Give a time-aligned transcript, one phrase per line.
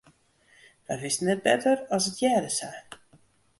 [0.87, 2.69] Wy wisten net better as it hearde sa.